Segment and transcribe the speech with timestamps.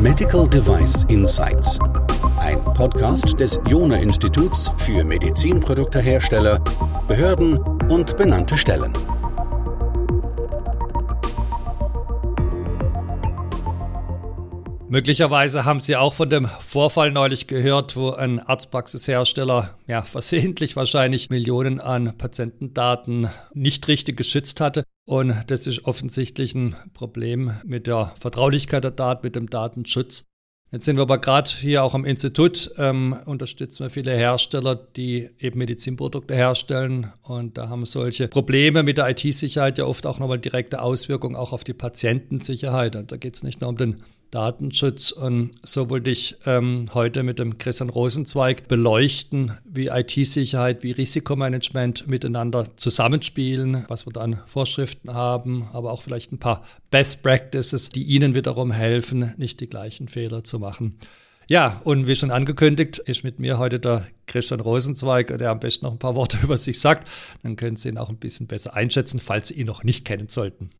[0.00, 1.78] Medical Device Insights.
[2.38, 6.60] Ein Podcast des Jona Instituts für Medizinproduktehersteller,
[7.06, 8.92] Behörden und benannte Stellen.
[14.90, 21.30] Möglicherweise haben Sie auch von dem Vorfall neulich gehört, wo ein Arztpraxishersteller ja versehentlich wahrscheinlich
[21.30, 24.82] Millionen an Patientendaten nicht richtig geschützt hatte.
[25.06, 30.24] Und das ist offensichtlich ein Problem mit der Vertraulichkeit der Daten, mit dem Datenschutz.
[30.72, 35.30] Jetzt sind wir aber gerade hier auch am Institut, ähm, unterstützen wir viele Hersteller, die
[35.38, 37.12] eben Medizinprodukte herstellen.
[37.22, 41.52] Und da haben solche Probleme mit der IT-Sicherheit ja oft auch nochmal direkte Auswirkungen auch
[41.52, 42.96] auf die Patientensicherheit.
[42.96, 45.10] Und da geht es nicht nur um den Datenschutz.
[45.10, 52.06] Und so wollte ich ähm, heute mit dem Christian Rosenzweig beleuchten, wie IT-Sicherheit, wie Risikomanagement
[52.08, 57.90] miteinander zusammenspielen, was wir da an Vorschriften haben, aber auch vielleicht ein paar Best Practices,
[57.90, 60.98] die Ihnen wiederum helfen, nicht die gleichen Fehler zu machen.
[61.50, 65.84] Ja, und wie schon angekündigt, ist mit mir heute der Christian Rosenzweig, der am besten
[65.84, 67.08] noch ein paar Worte über sich sagt.
[67.42, 70.28] Dann können Sie ihn auch ein bisschen besser einschätzen, falls Sie ihn noch nicht kennen
[70.28, 70.70] sollten.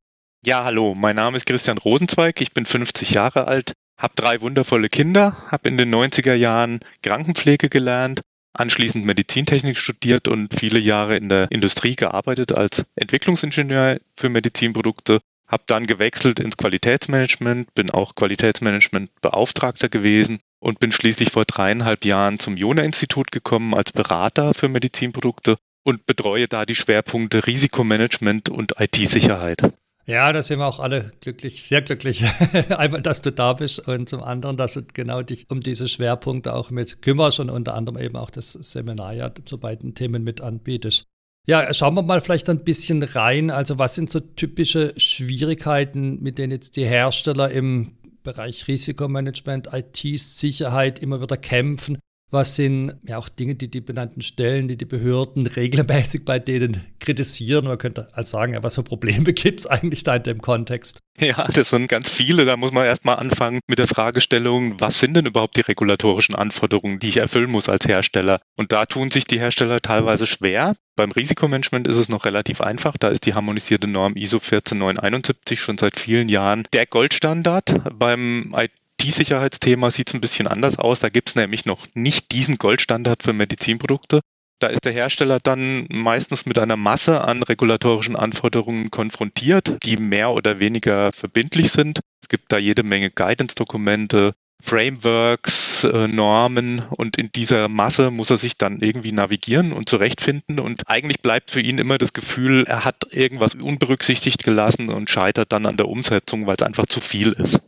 [0.47, 4.89] Ja, hallo, mein Name ist Christian Rosenzweig, ich bin 50 Jahre alt, habe drei wundervolle
[4.89, 8.23] Kinder, habe in den 90er Jahren Krankenpflege gelernt,
[8.55, 15.65] anschließend Medizintechnik studiert und viele Jahre in der Industrie gearbeitet als Entwicklungsingenieur für Medizinprodukte, habe
[15.67, 22.57] dann gewechselt ins Qualitätsmanagement, bin auch Qualitätsmanagementbeauftragter gewesen und bin schließlich vor dreieinhalb Jahren zum
[22.57, 29.71] Jona-Institut gekommen als Berater für Medizinprodukte und betreue da die Schwerpunkte Risikomanagement und IT-Sicherheit.
[30.11, 32.25] Ja, da sind wir auch alle glücklich, sehr glücklich.
[32.71, 36.53] Einmal, dass du da bist und zum anderen, dass du genau dich um diese Schwerpunkte
[36.53, 40.41] auch mit kümmerst und unter anderem eben auch das Seminar ja zu beiden Themen mit
[40.41, 41.05] anbietest.
[41.47, 43.53] Ja, schauen wir mal vielleicht ein bisschen rein.
[43.53, 47.93] Also was sind so typische Schwierigkeiten, mit denen jetzt die Hersteller im
[48.25, 51.99] Bereich Risikomanagement, IT-Sicherheit immer wieder kämpfen?
[52.33, 56.85] Was sind ja auch Dinge, die die benannten Stellen, die die Behörden regelmäßig bei denen
[57.01, 57.67] kritisieren?
[57.67, 61.01] Man könnte also sagen, ja, was für Probleme gibt es eigentlich da in dem Kontext?
[61.19, 62.45] Ja, das sind ganz viele.
[62.45, 66.99] Da muss man erstmal anfangen mit der Fragestellung, was sind denn überhaupt die regulatorischen Anforderungen,
[67.01, 68.41] die ich erfüllen muss als Hersteller?
[68.57, 70.77] Und da tun sich die Hersteller teilweise schwer.
[70.97, 72.97] Beim Risikomanagement ist es noch relativ einfach.
[72.97, 77.99] Da ist die harmonisierte Norm ISO 14971 schon seit vielen Jahren der Goldstandard.
[77.99, 78.55] Beim
[79.01, 81.01] IT-Sicherheitsthema sieht es ein bisschen anders aus.
[81.01, 84.21] Da gibt es nämlich noch nicht diesen Goldstandard für Medizinprodukte.
[84.61, 90.33] Da ist der Hersteller dann meistens mit einer Masse an regulatorischen Anforderungen konfrontiert, die mehr
[90.33, 92.01] oder weniger verbindlich sind.
[92.23, 98.37] Es gibt da jede Menge Guidance-Dokumente, Frameworks, äh, Normen und in dieser Masse muss er
[98.37, 102.85] sich dann irgendwie navigieren und zurechtfinden und eigentlich bleibt für ihn immer das Gefühl, er
[102.85, 107.33] hat irgendwas unberücksichtigt gelassen und scheitert dann an der Umsetzung, weil es einfach zu viel
[107.33, 107.61] ist.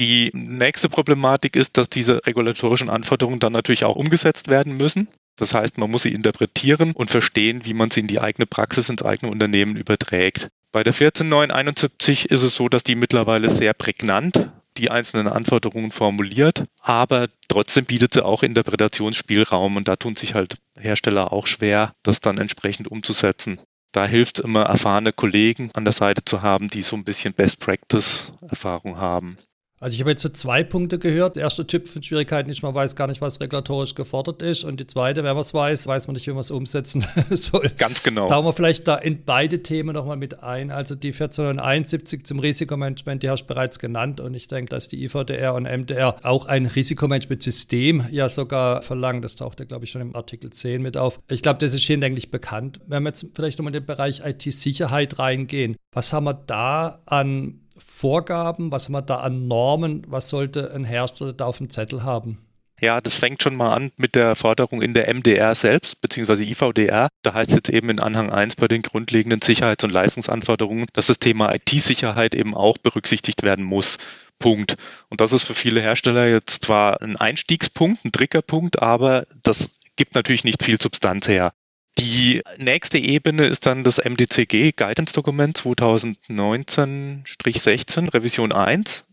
[0.00, 5.08] Die nächste Problematik ist, dass diese regulatorischen Anforderungen dann natürlich auch umgesetzt werden müssen.
[5.36, 8.88] Das heißt, man muss sie interpretieren und verstehen, wie man sie in die eigene Praxis,
[8.88, 10.48] ins eigene Unternehmen überträgt.
[10.72, 16.62] Bei der 14971 ist es so, dass die mittlerweile sehr prägnant die einzelnen Anforderungen formuliert,
[16.80, 22.22] aber trotzdem bietet sie auch Interpretationsspielraum und da tun sich halt Hersteller auch schwer, das
[22.22, 23.60] dann entsprechend umzusetzen.
[23.92, 27.60] Da hilft immer erfahrene Kollegen an der Seite zu haben, die so ein bisschen Best
[27.60, 29.36] Practice Erfahrung haben.
[29.82, 31.36] Also ich habe jetzt so zwei Punkte gehört.
[31.36, 34.62] Der erste Typ von Schwierigkeiten ist, man weiß gar nicht, was regulatorisch gefordert ist.
[34.62, 37.70] Und die zweite, wenn man es weiß, weiß man nicht, wie man es umsetzen soll.
[37.78, 38.28] Ganz genau.
[38.28, 40.70] Tauchen wir vielleicht da in beide Themen nochmal mit ein.
[40.70, 44.20] Also die 1471 zum Risikomanagement, die hast du bereits genannt.
[44.20, 49.22] Und ich denke, dass die IVDR und MDR auch ein Risikomanagementsystem ja sogar verlangen.
[49.22, 51.20] Das taucht ja, glaube ich, schon im Artikel 10 mit auf.
[51.28, 52.80] Ich glaube, das ist hinlänglich bekannt.
[52.86, 57.60] Wenn wir jetzt vielleicht nochmal in den Bereich IT-Sicherheit reingehen, was haben wir da an
[57.84, 62.02] Vorgaben, was haben wir da an Normen, was sollte ein Hersteller da auf dem Zettel
[62.04, 62.38] haben?
[62.80, 67.08] Ja, das fängt schon mal an mit der Forderung in der MDR selbst, beziehungsweise IVDR.
[67.22, 71.06] Da heißt es jetzt eben in Anhang 1 bei den grundlegenden Sicherheits- und Leistungsanforderungen, dass
[71.06, 73.98] das Thema IT-Sicherheit eben auch berücksichtigt werden muss.
[74.38, 74.76] Punkt.
[75.10, 80.14] Und das ist für viele Hersteller jetzt zwar ein Einstiegspunkt, ein Triggerpunkt, aber das gibt
[80.14, 81.52] natürlich nicht viel Substanz her.
[82.00, 89.04] Die nächste Ebene ist dann das MDCG Guidance Dokument 2019-16 Revision 1.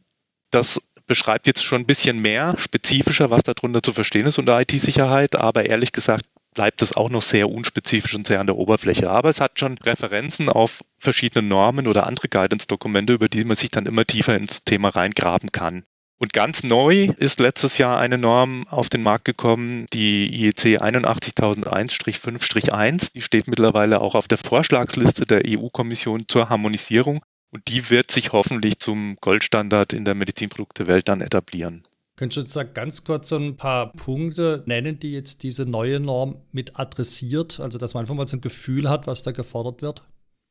[0.52, 5.36] Das beschreibt jetzt schon ein bisschen mehr spezifischer, was darunter zu verstehen ist unter IT-Sicherheit,
[5.36, 6.24] aber ehrlich gesagt
[6.54, 9.10] bleibt es auch noch sehr unspezifisch und sehr an der Oberfläche.
[9.10, 13.70] Aber es hat schon Referenzen auf verschiedene Normen oder andere Guidance-Dokumente, über die man sich
[13.70, 15.84] dann immer tiefer ins Thema reingraben kann.
[16.20, 23.14] Und ganz neu ist letztes Jahr eine Norm auf den Markt gekommen, die IEC 81001-5-1.
[23.14, 27.24] Die steht mittlerweile auch auf der Vorschlagsliste der EU-Kommission zur Harmonisierung.
[27.52, 31.84] Und die wird sich hoffentlich zum Goldstandard in der Medizinproduktewelt dann etablieren.
[32.16, 36.00] Könntest du uns da ganz kurz so ein paar Punkte nennen, die jetzt diese neue
[36.00, 37.60] Norm mit adressiert?
[37.60, 40.02] Also, dass man einfach mal so ein Gefühl hat, was da gefordert wird?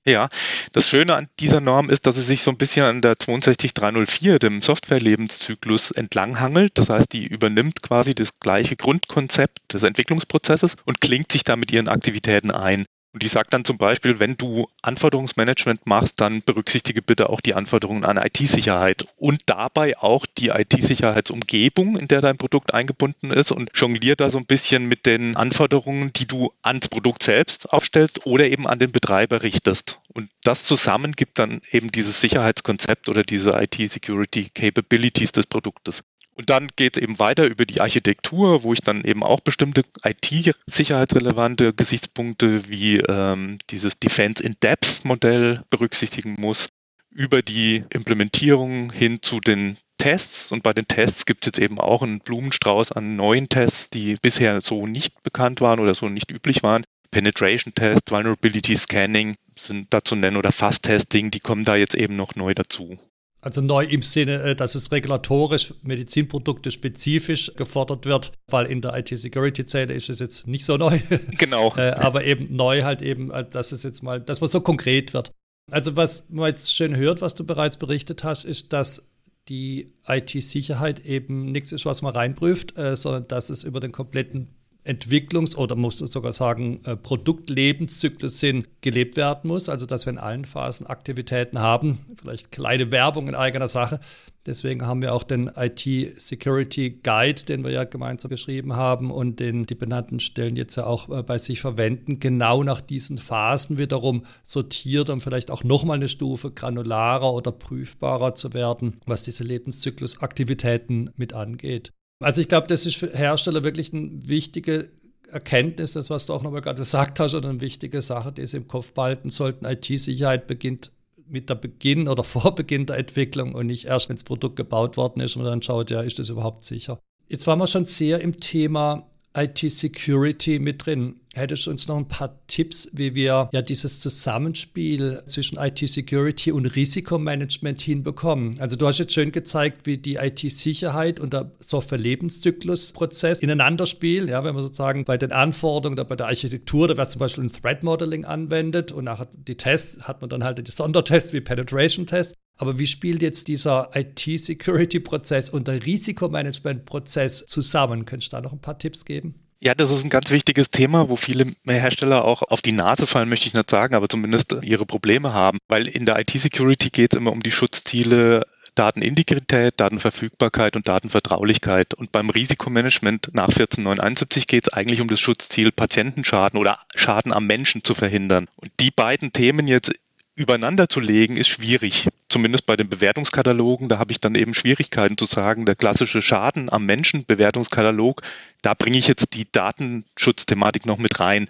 [0.09, 0.29] Ja,
[0.71, 4.39] das Schöne an dieser Norm ist, dass sie sich so ein bisschen an der 62304,
[4.39, 6.79] dem Softwarelebenszyklus, entlanghangelt.
[6.79, 11.73] Das heißt, die übernimmt quasi das gleiche Grundkonzept des Entwicklungsprozesses und klingt sich da mit
[11.73, 12.87] ihren Aktivitäten ein.
[13.17, 17.55] Und die sagt dann zum Beispiel, wenn du Anforderungsmanagement machst, dann berücksichtige bitte auch die
[17.55, 23.71] Anforderungen an IT-Sicherheit und dabei auch die IT-Sicherheitsumgebung, in der dein Produkt eingebunden ist und
[23.73, 28.51] jonglier da so ein bisschen mit den Anforderungen, die du ans Produkt selbst aufstellst oder
[28.51, 29.99] eben an den Betreiber richtest.
[30.13, 36.05] Und das zusammen gibt dann eben dieses Sicherheitskonzept oder diese IT-Security-Capabilities des Produktes.
[36.37, 39.85] Und dann geht es eben weiter über die Architektur, wo ich dann eben auch bestimmte
[40.05, 46.69] IT-sicherheitsrelevante Gesichtspunkte wie ähm, dieses Defense in Depth Modell berücksichtigen muss,
[47.11, 50.53] über die Implementierung hin zu den Tests.
[50.53, 54.17] Und bei den Tests gibt es jetzt eben auch einen Blumenstrauß an neuen Tests, die
[54.21, 56.85] bisher so nicht bekannt waren oder so nicht üblich waren.
[57.11, 62.17] Penetration Test, Vulnerability Scanning sind dazu nennen oder Fast Testing, die kommen da jetzt eben
[62.17, 62.99] noch neu dazu.
[63.47, 68.97] Also neu im Sinne, äh, dass es regulatorisch Medizinprodukte spezifisch gefordert wird, weil in der
[68.97, 70.99] IT-Security-Zähne ist es jetzt nicht so neu.
[71.39, 71.73] Genau.
[71.77, 75.15] Äh, aber eben neu halt eben, äh, dass es jetzt mal, dass man so konkret
[75.15, 75.31] wird.
[75.71, 79.15] Also was man jetzt schön hört, was du bereits berichtet hast, ist, dass
[79.49, 84.56] die IT-Sicherheit eben nichts ist, was man reinprüft, sondern dass es über den kompletten
[84.87, 89.69] Entwicklungs- oder muss man sogar sagen, äh, Produktlebenszyklus sind, gelebt werden muss.
[89.69, 91.99] Also, dass wir in allen Phasen Aktivitäten haben.
[92.17, 94.01] Vielleicht kleine Werbung in eigener Sache.
[94.47, 99.67] Deswegen haben wir auch den IT-Security Guide, den wir ja gemeinsam geschrieben haben und den
[99.67, 104.25] die benannten Stellen jetzt ja auch äh, bei sich verwenden, genau nach diesen Phasen wiederum
[104.45, 111.11] sortiert, um vielleicht auch nochmal eine Stufe granularer oder prüfbarer zu werden, was diese Lebenszyklusaktivitäten
[111.17, 111.93] mit angeht.
[112.21, 114.91] Also ich glaube, das ist für Hersteller wirklich eine wichtige
[115.31, 118.59] Erkenntnis, das, was du auch nochmal gerade gesagt hast, oder eine wichtige Sache, die sie
[118.59, 119.65] im Kopf behalten sollten.
[119.65, 120.93] IT-Sicherheit beginnt
[121.29, 124.97] mit der Beginn oder vor Beginn der Entwicklung und nicht erst, wenn das Produkt gebaut
[124.97, 126.99] worden ist und man dann schaut, ja, ist das überhaupt sicher.
[127.29, 131.17] Jetzt waren wir schon sehr im Thema IT-Security mit drin.
[131.35, 136.65] Hättest du uns noch ein paar Tipps, wie wir ja dieses Zusammenspiel zwischen IT-Security und
[136.65, 138.59] Risikomanagement hinbekommen?
[138.59, 144.29] Also du hast jetzt schön gezeigt, wie die IT-Sicherheit und der Software-Lebenszyklusprozess ineinander spielen.
[144.29, 147.45] Ja, wenn man sozusagen bei den Anforderungen oder bei der Architektur, da wäre zum Beispiel
[147.45, 151.43] ein Threat Modeling anwendet und nachher die Tests hat man dann halt die Sondertests wie
[151.43, 152.33] Penetration Tests.
[152.57, 158.07] Aber wie spielt jetzt dieser IT-Security-Prozess und der Risikomanagement-Prozess zusammen?
[158.07, 159.35] Könntest du da noch ein paar Tipps geben?
[159.59, 163.29] Ja, das ist ein ganz wichtiges Thema, wo viele Hersteller auch auf die Nase fallen,
[163.29, 165.59] möchte ich nicht sagen, aber zumindest ihre Probleme haben.
[165.69, 168.45] Weil in der IT-Security geht es immer um die Schutzziele
[168.77, 171.95] Datenintegrität, Datenverfügbarkeit und Datenvertraulichkeit.
[171.95, 177.47] Und beim Risikomanagement nach 14971 geht es eigentlich um das Schutzziel, Patientenschaden oder Schaden am
[177.47, 178.49] Menschen zu verhindern.
[178.57, 179.93] Und die beiden Themen jetzt
[180.37, 182.09] übereinander zu legen, ist schwierig.
[182.29, 186.71] Zumindest bei den Bewertungskatalogen, da habe ich dann eben Schwierigkeiten zu sagen, der klassische Schaden
[186.71, 188.23] am Menschen Bewertungskatalog,
[188.63, 191.49] da bringe ich jetzt die Datenschutzthematik noch mit rein.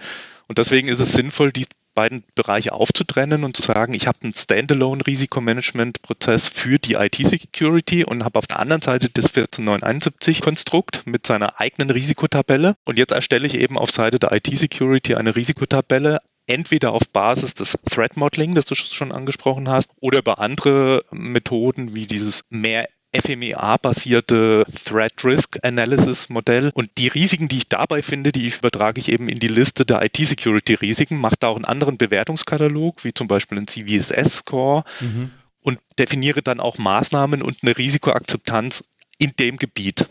[0.49, 1.67] Und deswegen ist es sinnvoll, die
[1.97, 8.39] beiden Bereiche aufzutrennen und zu sagen, ich habe einen Standalone-Risikomanagement-Prozess für die IT-Security und habe
[8.39, 12.77] auf der anderen Seite das 14971-Konstrukt mit seiner eigenen Risikotabelle.
[12.85, 17.77] Und jetzt erstelle ich eben auf Seite der IT-Security eine Risikotabelle entweder auf Basis des
[17.91, 24.67] Threat Modeling, das du schon angesprochen hast, oder über andere Methoden wie dieses mehr FMEA-basierte
[24.85, 26.71] Threat Risk Analysis Modell.
[26.75, 30.03] Und die Risiken, die ich dabei finde, die übertrage ich eben in die Liste der
[30.03, 35.31] IT-Security-Risiken, mache da auch einen anderen Bewertungskatalog, wie zum Beispiel einen CVSS-Score mhm.
[35.63, 38.85] und definiere dann auch Maßnahmen und eine Risikoakzeptanz
[39.19, 40.07] in dem Gebiet.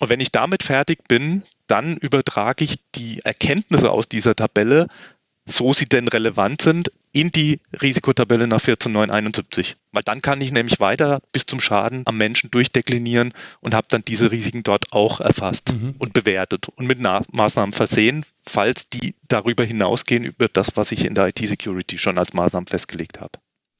[0.00, 4.86] Und wenn ich damit fertig bin, dann übertrage ich die Erkenntnisse aus dieser Tabelle
[5.48, 9.76] so sie denn relevant sind, in die Risikotabelle nach 14971.
[9.92, 14.04] Weil dann kann ich nämlich weiter bis zum Schaden am Menschen durchdeklinieren und habe dann
[14.06, 15.94] diese Risiken dort auch erfasst mhm.
[15.98, 21.14] und bewertet und mit Maßnahmen versehen, falls die darüber hinausgehen über das, was ich in
[21.14, 23.38] der IT-Security schon als Maßnahmen festgelegt habe.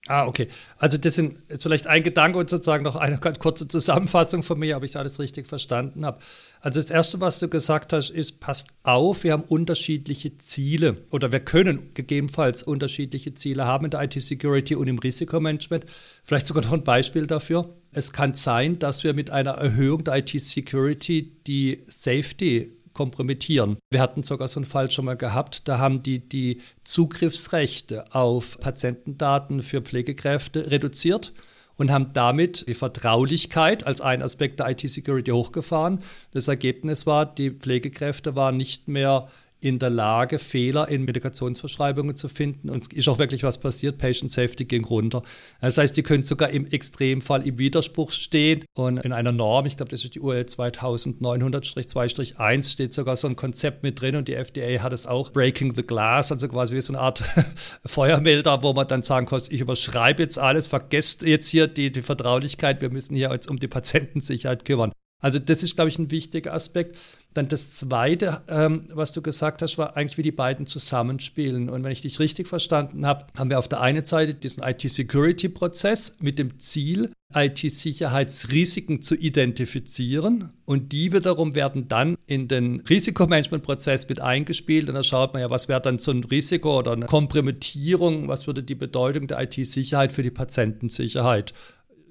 [0.08, 0.48] Ah, okay.
[0.78, 4.58] Also das sind jetzt vielleicht ein Gedanke und sozusagen noch eine ganz kurze Zusammenfassung von
[4.58, 6.18] mir, ob ich alles richtig verstanden habe.
[6.62, 11.30] Also das Erste, was du gesagt hast, ist, passt auf, wir haben unterschiedliche Ziele oder
[11.30, 15.84] wir können gegebenenfalls unterschiedliche Ziele haben in der IT-Security und im Risikomanagement.
[16.24, 17.68] Vielleicht sogar noch ein Beispiel dafür.
[17.92, 23.78] Es kann sein, dass wir mit einer Erhöhung der IT-Security die Safety kompromittieren.
[23.92, 28.58] Wir hatten sogar so einen Fall schon mal gehabt, da haben die die Zugriffsrechte auf
[28.58, 31.32] Patientendaten für Pflegekräfte reduziert
[31.76, 36.00] und haben damit die Vertraulichkeit als ein Aspekt der IT-Security hochgefahren.
[36.32, 39.28] Das Ergebnis war, die Pflegekräfte waren nicht mehr
[39.60, 42.70] in der Lage, Fehler in Medikationsverschreibungen zu finden.
[42.70, 43.98] Und es ist auch wirklich was passiert.
[43.98, 45.22] Patient Safety ging runter.
[45.60, 48.64] Das heißt, die können sogar im Extremfall im Widerspruch stehen.
[48.74, 53.36] Und in einer Norm, ich glaube, das ist die UL 2900-2-1, steht sogar so ein
[53.36, 54.16] Konzept mit drin.
[54.16, 57.22] Und die FDA hat es auch Breaking the Glass, also quasi wie so eine Art
[57.84, 62.02] Feuermelder, wo man dann sagen kann, ich überschreibe jetzt alles, vergesst jetzt hier die, die
[62.02, 62.80] Vertraulichkeit.
[62.80, 64.92] Wir müssen hier jetzt um die Patientensicherheit kümmern.
[65.20, 66.96] Also das ist, glaube ich, ein wichtiger Aspekt.
[67.34, 71.68] Dann das Zweite, ähm, was du gesagt hast, war eigentlich, wie die beiden zusammenspielen.
[71.68, 76.18] Und wenn ich dich richtig verstanden habe, haben wir auf der einen Seite diesen IT-Security-Prozess
[76.20, 80.52] mit dem Ziel, IT-Sicherheitsrisiken zu identifizieren.
[80.64, 84.88] Und die wiederum werden dann in den Risikomanagement-Prozess mit eingespielt.
[84.88, 88.46] Und da schaut man ja, was wäre dann so ein Risiko oder eine Kompromittierung, was
[88.46, 91.54] würde die Bedeutung der IT-Sicherheit für die Patientensicherheit.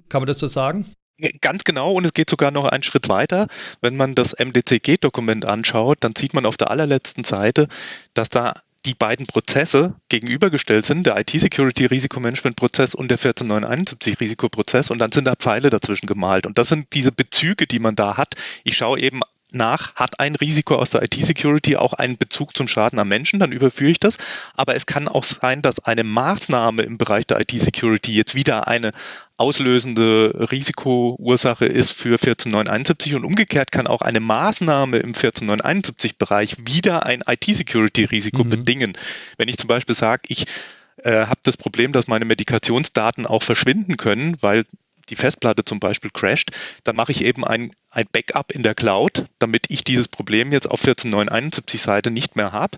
[0.10, 0.86] Kann man das so sagen?
[1.42, 3.48] Ganz genau und es geht sogar noch einen Schritt weiter.
[3.82, 7.68] Wenn man das MDCG-Dokument anschaut, dann sieht man auf der allerletzten Seite,
[8.14, 8.54] dass da
[8.86, 15.70] die beiden Prozesse gegenübergestellt sind, der IT-Security-Risikomanagement-Prozess und der 14971-Risikoprozess und dann sind da Pfeile
[15.70, 16.46] dazwischen gemalt.
[16.46, 18.36] Und das sind diese Bezüge, die man da hat.
[18.64, 23.00] Ich schaue eben nach, hat ein Risiko aus der IT-Security auch einen Bezug zum Schaden
[23.00, 24.18] am Menschen, dann überführe ich das.
[24.56, 28.92] Aber es kann auch sein, dass eine Maßnahme im Bereich der IT-Security jetzt wieder eine
[29.38, 37.24] auslösende Risikoursache ist für 14971 und umgekehrt kann auch eine Maßnahme im 14971-Bereich wieder ein
[37.26, 38.50] IT-Security-Risiko mhm.
[38.50, 38.98] bedingen.
[39.38, 40.48] Wenn ich zum Beispiel sage, ich
[41.04, 44.66] äh, habe das Problem, dass meine Medikationsdaten auch verschwinden können, weil
[45.10, 46.52] die Festplatte zum Beispiel crasht,
[46.84, 50.70] dann mache ich eben ein, ein Backup in der Cloud, damit ich dieses Problem jetzt
[50.70, 52.78] auf 14.971 Seite nicht mehr habe.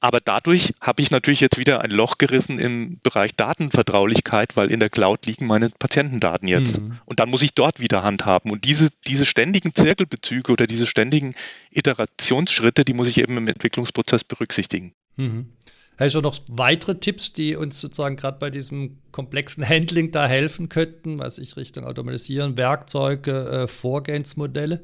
[0.00, 4.80] Aber dadurch habe ich natürlich jetzt wieder ein Loch gerissen im Bereich Datenvertraulichkeit, weil in
[4.80, 6.80] der Cloud liegen meine Patientendaten jetzt.
[6.80, 6.98] Mhm.
[7.04, 8.50] Und dann muss ich dort wieder handhaben.
[8.50, 11.34] Und diese, diese ständigen Zirkelbezüge oder diese ständigen
[11.70, 14.94] Iterationsschritte, die muss ich eben im Entwicklungsprozess berücksichtigen.
[15.16, 15.48] Mhm.
[15.96, 20.68] Hast du noch weitere Tipps, die uns sozusagen gerade bei diesem komplexen Handling da helfen
[20.68, 24.82] könnten, was ich Richtung Automatisieren, Werkzeuge, äh, Vorgehensmodelle?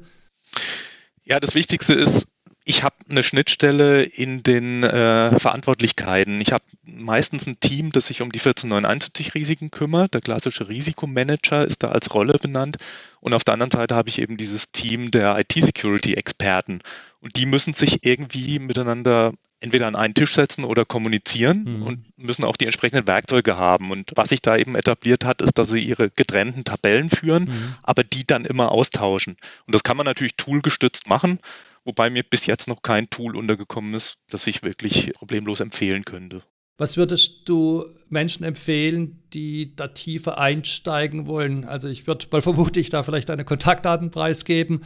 [1.23, 2.27] Ja, das Wichtigste ist,
[2.63, 6.39] ich habe eine Schnittstelle in den äh, Verantwortlichkeiten.
[6.41, 10.13] Ich habe meistens ein Team, das sich um die 14971 Risiken kümmert.
[10.13, 12.77] Der klassische Risikomanager ist da als Rolle benannt.
[13.19, 16.81] Und auf der anderen Seite habe ich eben dieses Team der IT-Security-Experten.
[17.19, 21.83] Und die müssen sich irgendwie miteinander entweder an einen Tisch setzen oder kommunizieren mhm.
[21.83, 23.91] und müssen auch die entsprechenden Werkzeuge haben.
[23.91, 27.75] Und was sich da eben etabliert hat, ist, dass sie ihre getrennten Tabellen führen, mhm.
[27.81, 29.37] aber die dann immer austauschen.
[29.65, 31.39] Und das kann man natürlich toolgestützt machen,
[31.85, 36.43] wobei mir bis jetzt noch kein Tool untergekommen ist, das ich wirklich problemlos empfehlen könnte.
[36.77, 41.63] Was würdest du Menschen empfehlen, die da tiefer einsteigen wollen?
[41.63, 44.83] Also ich würde mal vermutlich da vielleicht deine Kontaktdaten preisgeben.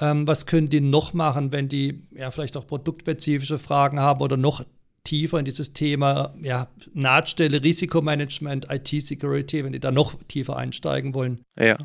[0.00, 4.36] Ähm, was können die noch machen, wenn die ja vielleicht auch produktspezifische Fragen haben oder
[4.36, 4.62] noch
[5.08, 11.40] tiefer in dieses Thema ja, Nahtstelle, Risikomanagement, IT-Security, wenn die da noch tiefer einsteigen wollen?
[11.58, 11.78] Ja,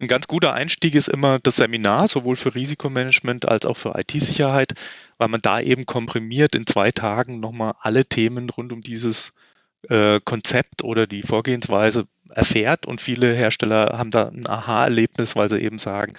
[0.00, 4.74] ein ganz guter Einstieg ist immer das Seminar, sowohl für Risikomanagement als auch für IT-Sicherheit,
[5.16, 9.32] weil man da eben komprimiert in zwei Tagen nochmal alle Themen rund um dieses
[9.88, 15.60] äh, Konzept oder die Vorgehensweise erfährt und viele Hersteller haben da ein Aha-Erlebnis, weil sie
[15.60, 16.14] eben sagen,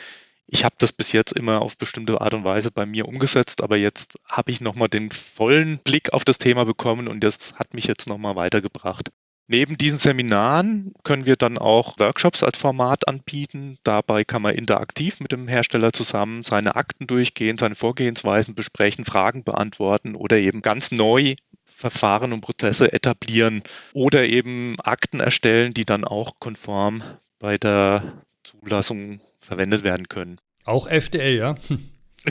[0.48, 3.78] ich habe das bis jetzt immer auf bestimmte Art und Weise bei mir umgesetzt, aber
[3.78, 7.86] jetzt habe ich nochmal den vollen Blick auf das Thema bekommen und das hat mich
[7.86, 9.12] jetzt nochmal weitergebracht.
[9.50, 13.78] Neben diesen Seminaren können wir dann auch Workshops als Format anbieten.
[13.84, 19.46] Dabei kann man interaktiv mit dem Hersteller zusammen seine Akten durchgehen, seine Vorgehensweisen besprechen, Fragen
[19.46, 23.64] beantworten oder eben ganz neu Verfahren und Prozesse etablieren
[23.94, 27.04] oder eben Akten erstellen, die dann auch konform
[27.40, 30.38] bei der Zulassung verwendet werden können.
[30.66, 31.56] Auch FDA, ja?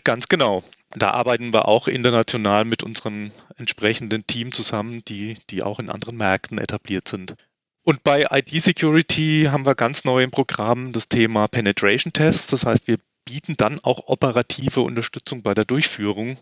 [0.05, 0.63] Ganz genau.
[0.91, 6.17] Da arbeiten wir auch international mit unserem entsprechenden Team zusammen, die, die auch in anderen
[6.17, 7.35] Märkten etabliert sind.
[7.83, 12.49] Und bei IT-Security haben wir ganz neu im Programm das Thema Penetration Tests.
[12.49, 16.37] Das heißt, wir bieten dann auch operative Unterstützung bei der Durchführung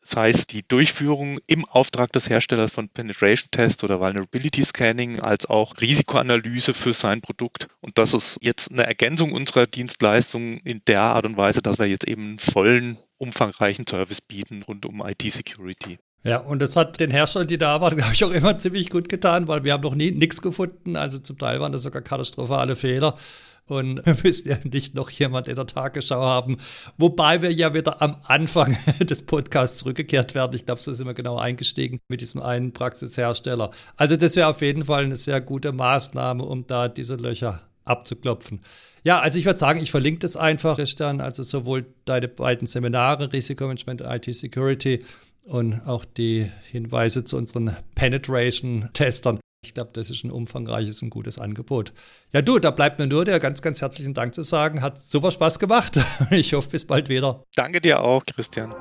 [0.00, 5.46] das heißt, die Durchführung im Auftrag des Herstellers von Penetration Test oder Vulnerability Scanning als
[5.46, 7.68] auch Risikoanalyse für sein Produkt.
[7.80, 11.86] Und das ist jetzt eine Ergänzung unserer Dienstleistung in der Art und Weise, dass wir
[11.86, 15.98] jetzt eben einen vollen, umfangreichen Service bieten rund um IT-Security.
[16.22, 19.08] Ja, und das hat den Herstellern, die da waren, glaube ich, auch immer ziemlich gut
[19.08, 20.96] getan, weil wir haben noch nie nichts gefunden.
[20.96, 23.16] Also zum Teil waren das sogar katastrophale Fehler.
[23.70, 26.56] Und müssen ja nicht noch jemand in der Tagesschau haben.
[26.98, 30.56] Wobei wir ja wieder am Anfang des Podcasts zurückgekehrt werden.
[30.56, 33.70] Ich glaube, so sind wir genau eingestiegen mit diesem einen Praxishersteller.
[33.96, 38.60] Also das wäre auf jeden Fall eine sehr gute Maßnahme, um da diese Löcher abzuklopfen.
[39.04, 43.32] Ja, also ich würde sagen, ich verlinke das einfach, Christian, also sowohl deine beiden Seminare,
[43.32, 44.98] Risikomanagement und IT Security
[45.44, 49.40] und auch die Hinweise zu unseren Penetration-Testern.
[49.62, 51.92] Ich glaube, das ist ein umfangreiches und gutes Angebot.
[52.32, 54.80] Ja, du, da bleibt mir nur der ganz, ganz herzlichen Dank zu sagen.
[54.80, 55.98] Hat super Spaß gemacht.
[56.30, 57.44] Ich hoffe, bis bald wieder.
[57.56, 58.74] Danke dir auch, Christian.